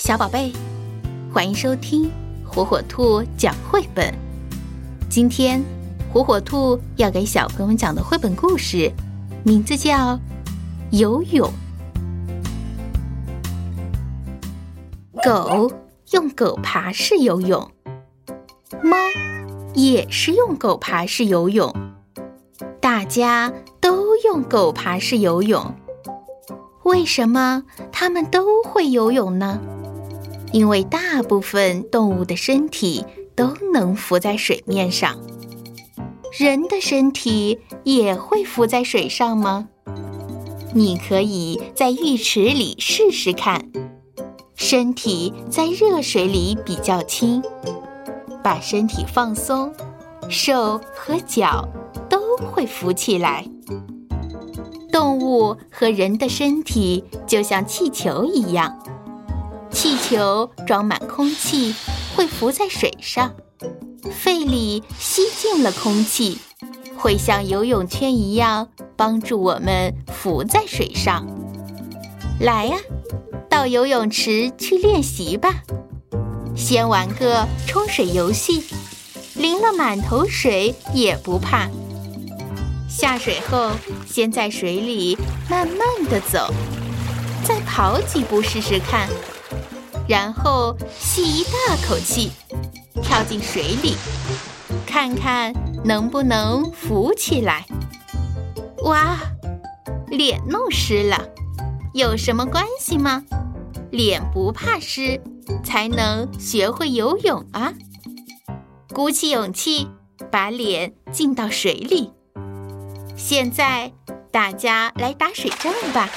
[0.00, 0.50] 小宝贝，
[1.30, 2.10] 欢迎收听
[2.42, 4.14] 火火兔讲绘本。
[5.10, 5.62] 今天，
[6.10, 8.90] 火火兔要给小朋友们讲的绘本故事，
[9.44, 10.14] 名字叫
[10.90, 11.52] 《游泳》。
[15.22, 15.70] 狗
[16.12, 17.70] 用狗爬式游泳，
[18.82, 18.96] 猫
[19.74, 21.70] 也是用狗爬式游泳，
[22.80, 25.74] 大家都用狗爬式游泳。
[26.84, 29.60] 为什么它们都会游泳呢？
[30.52, 33.04] 因为大部分动物的身体
[33.34, 35.18] 都能浮在水面上。
[36.38, 39.68] 人的身体也会浮在水上吗？
[40.72, 43.70] 你可以在浴池里试试看。
[44.54, 47.42] 身体在热水里比较轻，
[48.44, 49.72] 把身体放松，
[50.28, 51.68] 手和脚
[52.08, 53.44] 都会浮起来。
[54.92, 58.78] 动物和人的身体就像气球一样，
[60.10, 61.72] 球装满空气
[62.16, 63.32] 会浮在水上，
[64.10, 66.36] 肺里吸进了空气，
[66.96, 71.24] 会像游泳圈一样帮助我们浮在水上。
[72.40, 72.76] 来呀！
[73.48, 75.62] 到游泳池去练习吧，
[76.56, 78.64] 先玩个冲水游戏，
[79.34, 81.70] 淋了满头水也不怕。
[82.88, 83.70] 下水后，
[84.08, 85.16] 先在水里
[85.48, 86.52] 慢慢的走，
[87.44, 89.08] 再跑几步试试看，
[90.10, 92.32] 然后吸一大口气，
[93.00, 93.94] 跳进水里，
[94.84, 97.64] 看看能不能浮起来。
[98.82, 99.16] 哇，
[100.08, 101.28] 脸弄湿了，
[101.94, 103.22] 有什么关系吗？
[103.92, 105.20] 脸不怕湿，
[105.62, 107.72] 才能学会游泳啊！
[108.92, 109.86] 鼓起勇气，
[110.28, 112.10] 把脸浸到水里。
[113.16, 113.92] 现在
[114.32, 116.10] 大家来打水仗吧！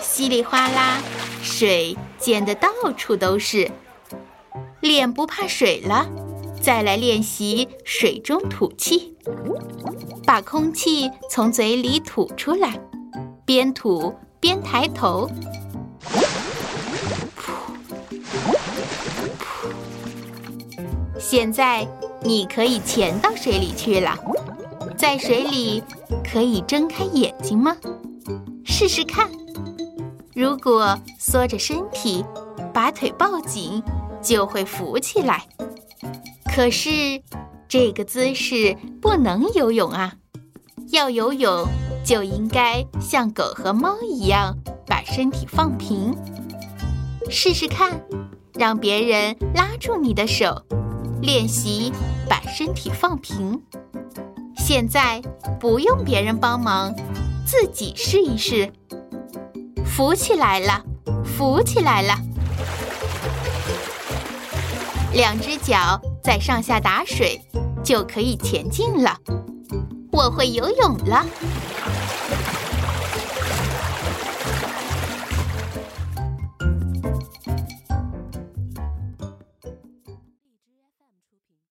[0.00, 0.98] 稀里哗啦，
[1.42, 3.70] 水溅得到处都是。
[4.80, 6.08] 脸不怕水了，
[6.60, 9.14] 再来练习水中吐气，
[10.24, 12.80] 把空气从嘴里吐出来，
[13.44, 15.28] 边吐边抬头。
[21.18, 21.86] 现在
[22.22, 24.18] 你可以潜到水里去了，
[24.96, 25.82] 在水里
[26.24, 27.76] 可以睁开眼睛吗？
[28.64, 29.30] 试试看。
[30.34, 32.24] 如果缩着身体，
[32.72, 33.82] 把腿抱紧，
[34.22, 35.46] 就会浮起来。
[36.54, 36.90] 可是
[37.68, 40.14] 这个姿势不能游泳啊！
[40.90, 41.66] 要游泳
[42.04, 44.56] 就应该像狗和猫一样，
[44.86, 46.16] 把身体放平。
[47.30, 48.02] 试试看，
[48.54, 50.62] 让别人拉住你的手。
[51.20, 51.92] 练习
[52.28, 53.62] 把身体放平。
[54.56, 55.22] 现在
[55.60, 56.94] 不用别人帮忙，
[57.46, 58.72] 自己试一试。
[59.94, 60.82] 浮起来了，
[61.22, 62.16] 浮起来了。
[65.12, 67.38] 两只脚在上下打水，
[67.84, 69.14] 就可以前进了。
[70.10, 71.26] 我会游泳了。